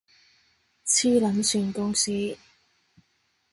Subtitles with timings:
[0.83, 2.35] 黐撚線公司